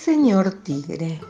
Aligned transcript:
señor 0.00 0.52
tigre. 0.62 1.20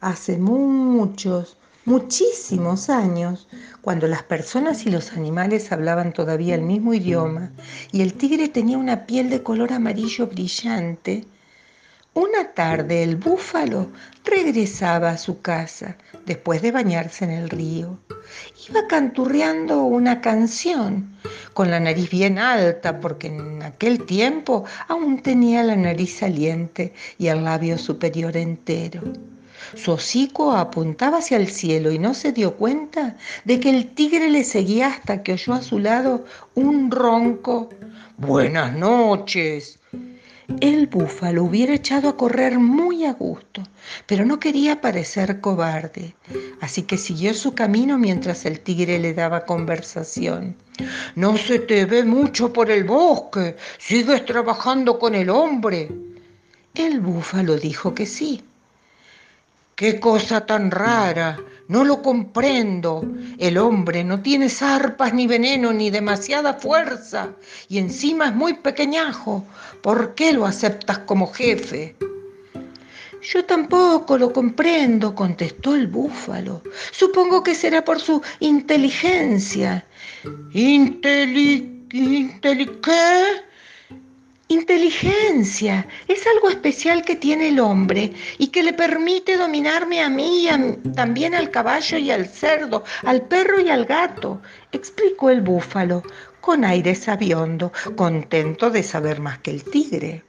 Hace 0.00 0.38
muchos, 0.38 1.58
muchísimos 1.84 2.88
años, 2.88 3.46
cuando 3.82 4.08
las 4.08 4.22
personas 4.22 4.86
y 4.86 4.90
los 4.90 5.12
animales 5.12 5.70
hablaban 5.70 6.14
todavía 6.14 6.54
el 6.54 6.62
mismo 6.62 6.94
idioma 6.94 7.50
y 7.92 8.00
el 8.00 8.14
tigre 8.14 8.48
tenía 8.48 8.78
una 8.78 9.04
piel 9.04 9.28
de 9.28 9.42
color 9.42 9.74
amarillo 9.74 10.26
brillante, 10.28 11.26
una 12.14 12.52
tarde 12.54 13.02
el 13.02 13.16
búfalo 13.16 13.90
regresaba 14.24 15.10
a 15.10 15.18
su 15.18 15.40
casa 15.40 15.96
después 16.26 16.62
de 16.62 16.70
bañarse 16.70 17.24
en 17.24 17.32
el 17.32 17.50
río. 17.50 17.98
Iba 18.68 18.86
canturreando 18.86 19.82
una 19.82 20.20
canción, 20.20 21.16
con 21.52 21.70
la 21.70 21.80
nariz 21.80 22.10
bien 22.10 22.38
alta, 22.38 23.00
porque 23.00 23.26
en 23.26 23.62
aquel 23.62 24.04
tiempo 24.06 24.64
aún 24.88 25.22
tenía 25.22 25.62
la 25.62 25.76
nariz 25.76 26.18
saliente 26.18 26.94
y 27.18 27.26
el 27.26 27.44
labio 27.44 27.76
superior 27.78 28.36
entero. 28.36 29.02
Su 29.74 29.92
hocico 29.92 30.52
apuntaba 30.52 31.18
hacia 31.18 31.36
el 31.36 31.48
cielo 31.48 31.90
y 31.90 31.98
no 31.98 32.14
se 32.14 32.32
dio 32.32 32.56
cuenta 32.56 33.16
de 33.44 33.58
que 33.60 33.70
el 33.70 33.94
tigre 33.94 34.30
le 34.30 34.44
seguía 34.44 34.88
hasta 34.88 35.22
que 35.22 35.32
oyó 35.32 35.54
a 35.54 35.62
su 35.62 35.78
lado 35.78 36.24
un 36.54 36.90
ronco. 36.90 37.70
Buenas 38.16 38.72
noches. 38.76 39.78
El 40.60 40.88
búfalo 40.88 41.44
hubiera 41.44 41.74
echado 41.74 42.08
a 42.08 42.16
correr 42.18 42.58
muy 42.58 43.06
a 43.06 43.14
gusto, 43.14 43.62
pero 44.06 44.26
no 44.26 44.38
quería 44.38 44.80
parecer 44.80 45.40
cobarde, 45.40 46.14
así 46.60 46.82
que 46.82 46.98
siguió 46.98 47.32
su 47.32 47.54
camino 47.54 47.96
mientras 47.96 48.44
el 48.44 48.60
tigre 48.60 48.98
le 48.98 49.14
daba 49.14 49.46
conversación. 49.46 50.54
No 51.14 51.38
se 51.38 51.60
te 51.60 51.86
ve 51.86 52.04
mucho 52.04 52.52
por 52.52 52.70
el 52.70 52.84
bosque, 52.84 53.56
sigues 53.78 54.26
trabajando 54.26 54.98
con 54.98 55.14
el 55.14 55.30
hombre. 55.30 55.90
El 56.74 57.00
búfalo 57.00 57.56
dijo 57.56 57.94
que 57.94 58.04
sí. 58.04 58.44
Qué 59.76 59.98
cosa 59.98 60.44
tan 60.44 60.70
rara, 60.70 61.38
no 61.68 61.84
lo 61.84 62.02
comprendo. 62.02 63.02
El 63.38 63.58
hombre 63.58 64.04
no 64.04 64.20
tiene 64.20 64.48
zarpas 64.48 65.14
ni 65.14 65.26
veneno 65.26 65.72
ni 65.72 65.90
demasiada 65.90 66.54
fuerza 66.54 67.30
y 67.68 67.78
encima 67.78 68.26
es 68.28 68.34
muy 68.34 68.54
pequeñajo. 68.54 69.44
¿Por 69.82 70.14
qué 70.14 70.32
lo 70.32 70.46
aceptas 70.46 70.98
como 71.00 71.32
jefe? 71.32 71.96
Yo 73.22 73.44
tampoco 73.44 74.18
lo 74.18 74.32
comprendo, 74.32 75.14
contestó 75.14 75.74
el 75.74 75.86
búfalo. 75.86 76.62
Supongo 76.92 77.42
que 77.42 77.54
será 77.54 77.82
por 77.82 77.98
su 77.98 78.20
inteligencia. 78.40 79.86
¿Inteli... 80.52 81.86
qué? 82.82 83.44
Inteligencia 84.48 85.86
es 86.06 86.26
algo 86.26 86.50
especial 86.50 87.02
que 87.02 87.16
tiene 87.16 87.48
el 87.48 87.60
hombre 87.60 88.12
y 88.36 88.48
que 88.48 88.62
le 88.62 88.74
permite 88.74 89.38
dominarme 89.38 90.02
a 90.02 90.10
mí 90.10 90.46
y 90.46 90.90
también 90.90 91.34
al 91.34 91.50
caballo 91.50 91.96
y 91.96 92.10
al 92.10 92.26
cerdo, 92.28 92.84
al 93.04 93.22
perro 93.22 93.60
y 93.60 93.70
al 93.70 93.86
gato, 93.86 94.42
explicó 94.70 95.30
el 95.30 95.40
búfalo 95.40 96.02
con 96.42 96.62
aire 96.66 96.94
sabiondo, 96.94 97.72
contento 97.96 98.70
de 98.70 98.82
saber 98.82 99.18
más 99.18 99.38
que 99.38 99.50
el 99.50 99.64
tigre. 99.64 100.24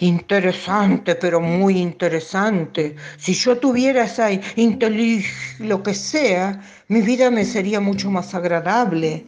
Interesante, 0.00 1.14
pero 1.14 1.40
muy 1.40 1.78
interesante. 1.78 2.96
Si 3.16 3.34
yo 3.34 3.58
tuviera 3.58 4.04
esa 4.04 4.30
inteligencia, 4.56 5.66
lo 5.66 5.82
que 5.82 5.94
sea, 5.94 6.60
mi 6.88 7.00
vida 7.00 7.30
me 7.30 7.44
sería 7.44 7.80
mucho 7.80 8.10
más 8.10 8.34
agradable 8.34 9.24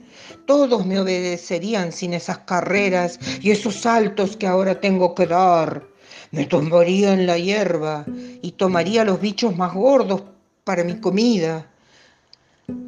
todos 0.47 0.87
me 0.87 0.99
obedecerían 1.01 1.93
sin 1.93 2.15
esas 2.15 2.39
carreras 2.39 3.21
y 3.43 3.51
esos 3.51 3.75
saltos 3.75 4.35
que 4.37 4.47
ahora 4.47 4.81
tengo 4.81 5.15
que 5.15 5.27
dar. 5.27 5.83
Me 6.31 6.47
tumbaría 6.47 7.13
en 7.13 7.27
la 7.27 7.37
hierba 7.37 8.07
y 8.43 8.53
tomaría 8.53 9.05
los 9.05 9.21
bichos 9.21 9.55
más 9.57 9.75
gordos 9.75 10.23
para 10.65 10.85
mi 10.85 11.01
comida. 11.01 11.67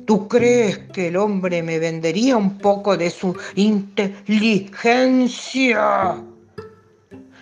¿Tú 0.06 0.28
crees 0.28 0.78
que 0.92 1.08
el 1.08 1.16
hombre 1.16 1.62
me 1.62 1.78
vendería 1.78 2.36
un 2.36 2.58
poco 2.58 2.96
de 2.96 3.10
su 3.10 3.36
inteligencia? 3.56 6.22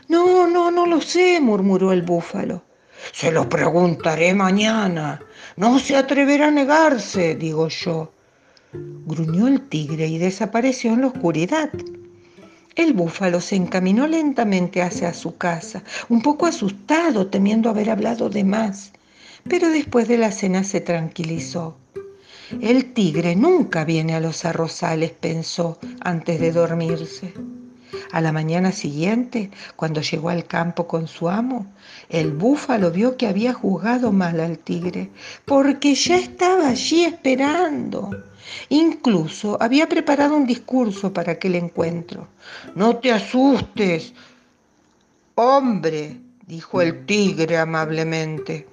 No, 0.08 0.46
no, 0.46 0.70
no 0.70 0.86
lo 0.86 1.00
sé, 1.00 1.40
murmuró 1.40 1.92
el 1.92 2.02
búfalo. 2.02 2.62
Se 3.12 3.30
lo 3.30 3.48
preguntaré 3.48 4.34
mañana. 4.34 5.20
No 5.56 5.78
se 5.78 5.96
atreverá 5.96 6.48
a 6.48 6.50
negarse, 6.50 7.34
digo 7.34 7.68
yo. 7.68 8.12
Gruñó 8.72 9.48
el 9.48 9.68
tigre 9.68 10.06
y 10.06 10.18
desapareció 10.18 10.92
en 10.92 11.02
la 11.02 11.06
oscuridad. 11.08 11.70
El 12.74 12.92
búfalo 12.92 13.40
se 13.40 13.56
encaminó 13.56 14.06
lentamente 14.06 14.82
hacia 14.82 15.14
su 15.14 15.36
casa, 15.36 15.82
un 16.10 16.20
poco 16.20 16.44
asustado, 16.46 17.28
temiendo 17.28 17.70
haber 17.70 17.88
hablado 17.88 18.28
de 18.28 18.44
más, 18.44 18.92
pero 19.48 19.70
después 19.70 20.08
de 20.08 20.18
la 20.18 20.30
cena 20.30 20.62
se 20.62 20.82
tranquilizó. 20.82 21.78
El 22.60 22.92
tigre 22.92 23.34
nunca 23.34 23.84
viene 23.84 24.14
a 24.14 24.20
los 24.20 24.44
arrozales, 24.44 25.12
pensó 25.12 25.78
antes 26.00 26.38
de 26.38 26.52
dormirse. 26.52 27.32
A 28.12 28.20
la 28.20 28.32
mañana 28.32 28.72
siguiente, 28.72 29.50
cuando 29.76 30.00
llegó 30.00 30.28
al 30.28 30.46
campo 30.46 30.86
con 30.86 31.06
su 31.06 31.28
amo, 31.28 31.66
el 32.08 32.32
búfalo 32.32 32.90
vio 32.90 33.16
que 33.16 33.26
había 33.26 33.52
juzgado 33.52 34.12
mal 34.12 34.40
al 34.40 34.58
tigre, 34.58 35.10
porque 35.44 35.94
ya 35.94 36.16
estaba 36.16 36.68
allí 36.68 37.04
esperando. 37.04 38.10
Incluso 38.68 39.56
había 39.60 39.88
preparado 39.88 40.36
un 40.36 40.46
discurso 40.46 41.12
para 41.12 41.32
aquel 41.32 41.56
encuentro. 41.56 42.28
No 42.74 42.96
te 42.96 43.12
asustes, 43.12 44.12
hombre, 45.34 46.20
dijo 46.46 46.80
el 46.80 47.04
tigre 47.06 47.58
amablemente. 47.58 48.68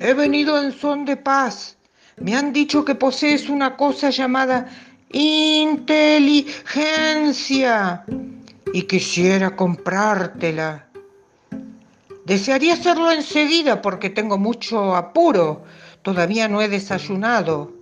He 0.00 0.14
venido 0.14 0.60
en 0.62 0.72
son 0.72 1.04
de 1.04 1.16
paz. 1.16 1.76
Me 2.16 2.36
han 2.36 2.52
dicho 2.52 2.84
que 2.84 2.94
posees 2.94 3.48
una 3.48 3.76
cosa 3.76 4.10
llamada 4.10 4.68
inteligencia 5.12 8.04
y 8.72 8.82
quisiera 8.82 9.54
comprártela. 9.54 10.86
Desearía 12.24 12.74
hacerlo 12.74 13.10
enseguida 13.10 13.82
porque 13.82 14.08
tengo 14.08 14.38
mucho 14.38 14.94
apuro. 14.94 15.64
Todavía 16.02 16.48
no 16.48 16.62
he 16.62 16.68
desayunado. 16.68 17.72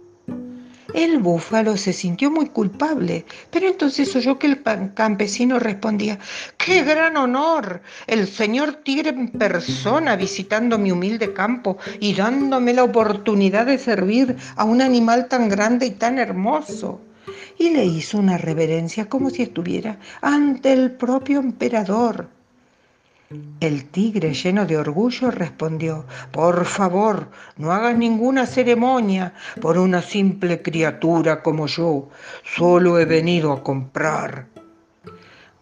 El 0.95 1.19
búfalo 1.19 1.77
se 1.77 1.93
sintió 1.93 2.33
muy 2.33 2.47
culpable, 2.47 3.25
pero 3.51 3.69
entonces 3.69 4.15
oyó 4.17 4.39
que 4.39 4.49
el 4.49 4.63
campesino 4.95 5.61
respondía, 5.61 6.19
¡qué 6.57 6.83
gran 6.83 7.17
honor! 7.17 7.81
El 8.09 8.27
señor 8.27 8.73
tigre 8.83 9.11
en 9.11 9.29
persona 9.29 10.17
visitando 10.17 10.79
mi 10.79 10.91
humilde 10.91 11.33
campo 11.33 11.79
y 12.01 12.15
dándome 12.15 12.75
la 12.75 12.83
oportunidad 12.85 13.67
de 13.67 13.79
servir 13.79 14.37
a 14.57 14.65
un 14.65 14.83
animal 14.83 15.29
tan 15.29 15.49
grande 15.49 15.87
y 15.87 15.91
tan 15.93 16.19
hermoso. 16.19 17.01
Y 17.61 17.69
le 17.69 17.85
hizo 17.85 18.17
una 18.17 18.39
reverencia 18.39 19.05
como 19.05 19.29
si 19.29 19.43
estuviera 19.43 19.99
ante 20.23 20.73
el 20.73 20.93
propio 20.93 21.41
emperador. 21.41 22.31
El 23.61 23.85
tigre, 23.91 24.33
lleno 24.33 24.65
de 24.65 24.79
orgullo, 24.79 25.31
respondió, 25.31 26.07
Por 26.33 26.65
favor, 26.65 27.29
no 27.59 27.71
hagas 27.71 27.99
ninguna 27.99 28.47
ceremonia 28.47 29.35
por 29.61 29.77
una 29.77 30.01
simple 30.01 30.63
criatura 30.63 31.43
como 31.43 31.67
yo. 31.67 32.09
Solo 32.43 32.99
he 32.99 33.05
venido 33.05 33.53
a 33.53 33.63
comprar. 33.63 34.47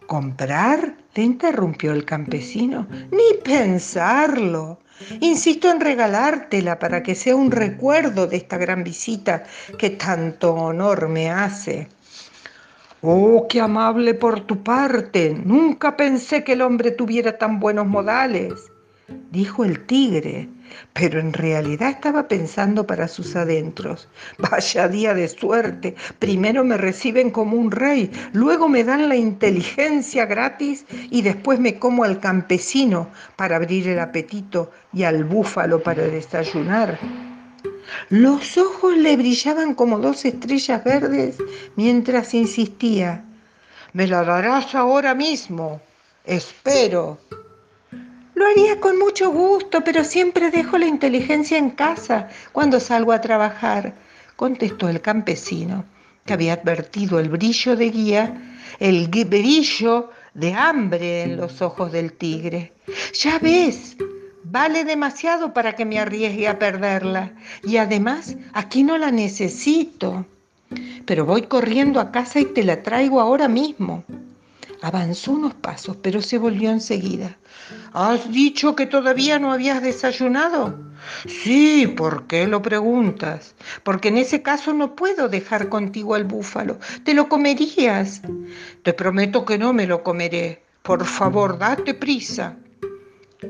¿Comprar? 0.07 0.98
Le 1.15 1.23
interrumpió 1.23 1.91
el 1.91 2.05
campesino. 2.05 2.87
Ni 3.11 3.37
pensarlo. 3.43 4.79
Insisto 5.21 5.71
en 5.71 5.79
regalártela 5.79 6.77
para 6.77 7.01
que 7.01 7.15
sea 7.15 7.35
un 7.35 7.51
recuerdo 7.51 8.27
de 8.27 8.37
esta 8.37 8.57
gran 8.57 8.83
visita 8.83 9.43
que 9.77 9.91
tanto 9.91 10.53
honor 10.53 11.07
me 11.07 11.29
hace. 11.31 11.87
Oh, 13.01 13.47
qué 13.49 13.61
amable 13.61 14.13
por 14.13 14.41
tu 14.41 14.61
parte. 14.61 15.39
Nunca 15.45 15.95
pensé 15.95 16.43
que 16.43 16.53
el 16.53 16.61
hombre 16.61 16.91
tuviera 16.91 17.37
tan 17.37 17.59
buenos 17.59 17.87
modales, 17.87 18.53
dijo 19.31 19.63
el 19.63 19.85
tigre, 19.85 20.49
pero 20.93 21.19
en 21.19 21.33
realidad 21.33 21.89
estaba 21.89 22.27
pensando 22.27 22.85
para 22.85 23.07
sus 23.07 23.35
adentros. 23.35 24.07
Vaya 24.37 24.87
día 24.87 25.13
de 25.13 25.27
suerte. 25.27 25.95
Primero 26.19 26.63
me 26.63 26.77
reciben 26.77 27.31
como 27.31 27.57
un 27.57 27.71
rey, 27.71 28.11
luego 28.33 28.67
me 28.69 28.83
dan 28.83 29.09
la 29.09 29.15
inteligencia 29.15 30.25
gratis 30.25 30.85
y 31.09 31.21
después 31.21 31.59
me 31.59 31.79
como 31.79 32.03
al 32.03 32.19
campesino 32.19 33.09
para 33.35 33.55
abrir 33.55 33.87
el 33.87 33.99
apetito 33.99 34.71
y 34.93 35.03
al 35.03 35.23
búfalo 35.23 35.81
para 35.81 36.03
desayunar. 36.03 36.99
Los 38.09 38.57
ojos 38.57 38.95
le 38.97 39.17
brillaban 39.17 39.73
como 39.75 39.99
dos 39.99 40.25
estrellas 40.25 40.83
verdes 40.83 41.37
mientras 41.75 42.33
insistía. 42.33 43.23
Me 43.93 44.07
la 44.07 44.23
darás 44.23 44.75
ahora 44.75 45.15
mismo. 45.15 45.81
Espero. 46.25 47.17
Haría 48.49 48.79
con 48.79 48.97
mucho 48.97 49.31
gusto, 49.31 49.83
pero 49.83 50.03
siempre 50.03 50.49
dejo 50.49 50.79
la 50.79 50.87
inteligencia 50.87 51.57
en 51.57 51.69
casa 51.69 52.29
cuando 52.51 52.79
salgo 52.79 53.11
a 53.11 53.21
trabajar, 53.21 53.93
contestó 54.35 54.89
el 54.89 55.01
campesino, 55.01 55.85
que 56.25 56.33
había 56.33 56.53
advertido 56.53 57.19
el 57.19 57.29
brillo 57.29 57.75
de 57.75 57.89
guía, 57.91 58.41
el 58.79 59.07
brillo 59.07 60.09
de 60.33 60.53
hambre 60.53 61.23
en 61.23 61.37
los 61.37 61.61
ojos 61.61 61.91
del 61.91 62.13
tigre. 62.13 62.73
Ya 63.13 63.37
ves, 63.37 63.97
vale 64.43 64.83
demasiado 64.83 65.53
para 65.53 65.75
que 65.75 65.85
me 65.85 65.99
arriesgue 65.99 66.47
a 66.47 66.57
perderla. 66.57 67.33
Y 67.63 67.77
además, 67.77 68.35
aquí 68.53 68.81
no 68.83 68.97
la 68.97 69.11
necesito. 69.11 70.25
Pero 71.05 71.23
voy 71.23 71.43
corriendo 71.43 71.99
a 71.99 72.11
casa 72.11 72.39
y 72.39 72.45
te 72.45 72.63
la 72.63 72.81
traigo 72.81 73.21
ahora 73.21 73.47
mismo. 73.47 74.03
Avanzó 74.81 75.33
unos 75.33 75.53
pasos, 75.55 75.97
pero 76.01 76.21
se 76.21 76.37
volvió 76.37 76.69
enseguida. 76.69 77.37
¿Has 77.93 78.31
dicho 78.31 78.75
que 78.75 78.85
todavía 78.85 79.37
no 79.37 79.51
habías 79.51 79.81
desayunado? 79.81 80.79
Sí, 81.27 81.85
¿por 81.87 82.27
qué 82.27 82.47
lo 82.47 82.61
preguntas? 82.61 83.55
Porque 83.83 84.07
en 84.07 84.17
ese 84.17 84.41
caso 84.41 84.73
no 84.73 84.95
puedo 84.95 85.27
dejar 85.27 85.69
contigo 85.69 86.15
al 86.15 86.23
búfalo. 86.23 86.79
Te 87.03 87.13
lo 87.13 87.27
comerías. 87.27 88.21
Te 88.83 88.93
prometo 88.93 89.43
que 89.43 89.57
no 89.57 89.73
me 89.73 89.85
lo 89.85 90.01
comeré. 90.01 90.63
Por 90.81 91.05
favor, 91.05 91.57
date 91.57 91.93
prisa. 91.93 92.55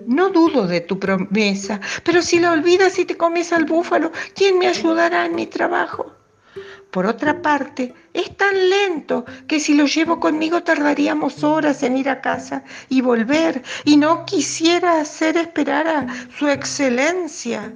No 0.07 0.29
dudo 0.29 0.67
de 0.67 0.81
tu 0.81 0.99
promesa, 0.99 1.79
pero 2.03 2.21
si 2.21 2.39
la 2.39 2.51
olvidas 2.51 2.97
y 2.99 3.05
te 3.05 3.17
comes 3.17 3.53
al 3.53 3.65
búfalo, 3.65 4.11
¿quién 4.35 4.59
me 4.59 4.67
ayudará 4.67 5.25
en 5.25 5.35
mi 5.35 5.47
trabajo? 5.47 6.18
Por 6.91 7.05
otra 7.05 7.41
parte, 7.41 7.93
es 8.13 8.35
tan 8.35 8.69
lento 8.69 9.23
que 9.47 9.59
si 9.59 9.75
lo 9.75 9.85
llevo 9.85 10.19
conmigo 10.19 10.63
tardaríamos 10.63 11.43
horas 11.43 11.83
en 11.83 11.97
ir 11.97 12.09
a 12.09 12.21
casa 12.21 12.63
y 12.89 13.01
volver, 13.01 13.61
y 13.85 13.97
no 13.97 14.25
quisiera 14.25 14.99
hacer 14.99 15.37
esperar 15.37 15.87
a 15.87 16.07
su 16.37 16.47
excelencia. 16.47 17.71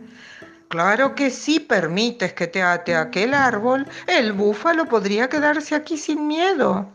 Claro 0.68 1.13
que 1.13 1.30
si 1.30 1.60
permites 1.60 2.33
que 2.33 2.48
te 2.48 2.63
ate 2.63 2.95
a 2.95 3.01
aquel 3.01 3.36
árbol, 3.36 3.86
el 4.07 4.33
búfalo 4.33 4.86
podría 4.86 5.30
quedarse 5.30 5.75
aquí 5.75 5.98
sin 5.98 6.25
miedo. 6.25 6.89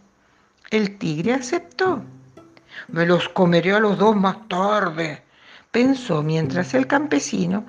El 0.70 0.98
tigre 0.98 1.34
aceptó. 1.34 2.02
Me 2.88 3.06
los 3.06 3.28
comeré 3.28 3.74
a 3.74 3.78
los 3.78 3.96
dos 3.96 4.16
más 4.16 4.48
tarde, 4.48 5.22
pensó 5.70 6.22
mientras 6.22 6.72
el 6.74 6.86
campesino 6.86 7.66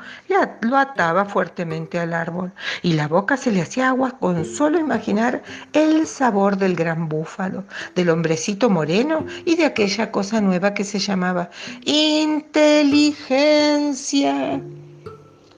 lo 0.62 0.78
ataba 0.78 1.26
fuertemente 1.26 2.00
al 2.00 2.14
árbol 2.14 2.54
y 2.82 2.94
la 2.94 3.10
boca 3.10 3.36
se 3.36 3.52
le 3.52 3.62
hacía 3.62 3.90
agua 3.90 4.18
con 4.20 4.46
solo 4.46 4.80
imaginar 4.80 5.44
el 5.74 6.08
sabor 6.08 6.56
del 6.58 6.76
gran 6.76 7.10
búfalo, 7.10 7.66
del 7.96 8.10
hombrecito 8.10 8.70
moreno 8.70 9.26
y 9.46 9.56
de 9.56 9.66
aquella 9.66 10.12
cosa 10.12 10.40
nueva 10.40 10.74
que 10.74 10.86
se 10.86 11.00
llamaba 11.00 11.50
inteligencia. 11.84 14.62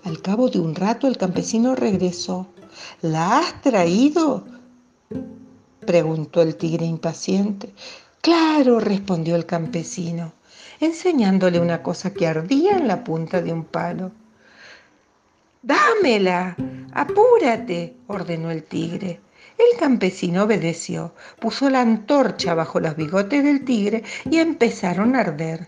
Al 0.04 0.20
cabo 0.22 0.50
de 0.50 0.60
un 0.60 0.74
rato 0.74 1.08
el 1.08 1.18
campesino 1.18 1.76
regresó. 1.76 2.48
¿La 3.02 3.40
has 3.40 3.62
traído? 3.62 4.46
preguntó 5.86 6.42
el 6.42 6.56
tigre 6.56 6.86
impaciente. 6.86 7.74
Claro, 8.22 8.80
respondió 8.80 9.36
el 9.36 9.46
campesino 9.46 10.32
enseñándole 10.86 11.60
una 11.60 11.81
cosa 11.83 12.13
que 12.13 12.28
ardía 12.28 12.78
en 12.78 12.88
la 12.88 13.04
punta 13.04 13.42
de 13.42 13.54
un 13.54 13.63
palo. 13.63 14.12
Dámela, 15.62 16.56
apúrate, 16.94 17.95
ordenó 18.07 18.51
el 18.51 18.63
tigre. 18.63 19.22
El 19.57 19.80
campesino 19.80 20.44
obedeció, 20.44 21.13
puso 21.39 21.69
la 21.69 21.81
antorcha 21.81 22.56
bajo 22.56 22.80
los 22.80 22.95
bigotes 22.95 23.44
del 23.44 23.63
tigre 23.63 24.04
y 24.30 24.39
empezaron 24.39 25.16
a 25.16 25.19
arder. 25.19 25.66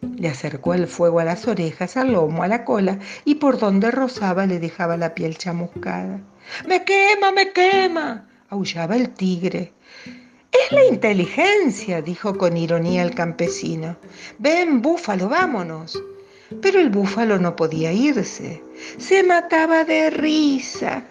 Le 0.00 0.28
acercó 0.28 0.74
el 0.74 0.88
fuego 0.88 1.20
a 1.20 1.24
las 1.24 1.46
orejas, 1.46 1.96
al 1.96 2.12
lomo, 2.12 2.42
a 2.42 2.48
la 2.48 2.64
cola 2.64 2.98
y 3.24 3.36
por 3.36 3.58
donde 3.58 3.90
rozaba 3.90 4.46
le 4.46 4.58
dejaba 4.58 4.96
la 4.96 5.14
piel 5.14 5.38
chamuscada. 5.38 6.20
¡Me 6.66 6.84
quema, 6.84 7.32
me 7.32 7.52
quema! 7.52 8.28
aullaba 8.50 8.96
el 8.96 9.10
tigre. 9.10 9.72
Es 10.52 10.72
la 10.72 10.84
inteligencia, 10.86 12.00
dijo 12.00 12.36
con 12.36 12.56
ironía 12.56 13.02
el 13.02 13.14
campesino. 13.14 13.96
Ven, 14.38 14.80
búfalo, 14.80 15.28
vámonos. 15.28 16.02
Pero 16.62 16.80
el 16.80 16.88
búfalo 16.88 17.38
no 17.38 17.54
podía 17.54 17.92
irse. 17.92 18.62
Se 18.96 19.22
mataba 19.22 19.84
de 19.84 20.08
risa. 20.08 21.04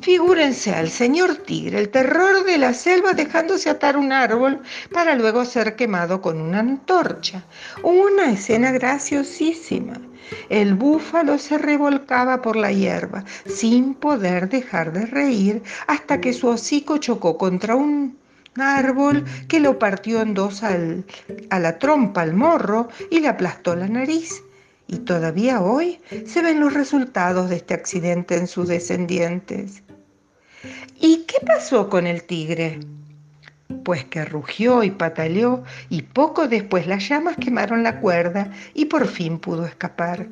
Figúrense 0.00 0.74
al 0.74 0.88
señor 0.88 1.36
tigre, 1.36 1.78
el 1.78 1.90
terror 1.90 2.44
de 2.44 2.56
la 2.56 2.72
selva, 2.72 3.12
dejándose 3.12 3.68
atar 3.68 3.98
un 3.98 4.12
árbol 4.12 4.62
para 4.90 5.14
luego 5.14 5.44
ser 5.44 5.76
quemado 5.76 6.22
con 6.22 6.40
una 6.40 6.60
antorcha. 6.60 7.44
Una 7.82 8.32
escena 8.32 8.72
graciosísima. 8.72 10.00
El 10.48 10.74
búfalo 10.74 11.38
se 11.38 11.58
revolcaba 11.58 12.40
por 12.42 12.56
la 12.56 12.72
hierba 12.72 13.24
sin 13.46 13.94
poder 13.94 14.48
dejar 14.48 14.92
de 14.92 15.06
reír 15.06 15.62
hasta 15.86 16.20
que 16.20 16.32
su 16.32 16.48
hocico 16.48 16.98
chocó 16.98 17.38
contra 17.38 17.76
un 17.76 18.17
árbol 18.60 19.24
que 19.48 19.60
lo 19.60 19.78
partió 19.78 20.20
en 20.22 20.34
dos 20.34 20.62
a 20.62 21.58
la 21.58 21.78
trompa, 21.78 22.22
al 22.22 22.34
morro, 22.34 22.88
y 23.10 23.20
le 23.20 23.28
aplastó 23.28 23.74
la 23.76 23.88
nariz. 23.88 24.42
Y 24.86 24.98
todavía 24.98 25.60
hoy 25.60 26.00
se 26.26 26.42
ven 26.42 26.60
los 26.60 26.72
resultados 26.72 27.50
de 27.50 27.56
este 27.56 27.74
accidente 27.74 28.36
en 28.36 28.46
sus 28.46 28.68
descendientes. 28.68 29.82
¿Y 31.00 31.24
qué 31.26 31.44
pasó 31.46 31.88
con 31.88 32.06
el 32.06 32.24
tigre? 32.24 32.80
Pues 33.84 34.04
que 34.06 34.24
rugió 34.24 34.82
y 34.82 34.90
pataleó 34.90 35.62
y 35.90 36.02
poco 36.02 36.48
después 36.48 36.86
las 36.86 37.06
llamas 37.06 37.36
quemaron 37.36 37.82
la 37.82 38.00
cuerda 38.00 38.50
y 38.74 38.86
por 38.86 39.06
fin 39.06 39.38
pudo 39.38 39.66
escapar 39.66 40.26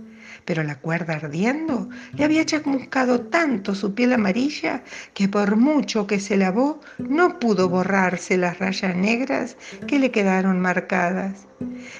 pero 0.47 0.63
la 0.63 0.77
cuerda 0.77 1.17
ardiendo 1.17 1.91
le 2.15 2.25
había 2.25 2.47
chamuscado 2.47 3.21
tanto 3.21 3.75
su 3.75 3.95
piel 3.95 4.15
amarilla 4.15 4.83
que 5.13 5.29
por 5.29 5.57
mucho 5.57 6.07
que 6.07 6.21
se 6.21 6.39
lavó 6.39 6.81
no 6.99 7.39
pudo 7.39 7.69
borrarse 7.69 8.39
las 8.39 8.59
rayas 8.59 8.97
negras 8.97 9.57
que 9.87 9.99
le 9.99 10.11
quedaron 10.11 10.61
marcadas. 10.61 11.47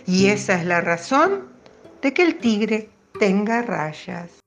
Y 0.07 0.29
esa 0.29 0.59
es 0.59 0.65
la 0.65 0.81
razón 0.81 1.49
de 2.01 2.15
que 2.15 2.23
el 2.23 2.37
tigre 2.37 2.89
tenga 3.19 3.63
rayas. 3.63 4.46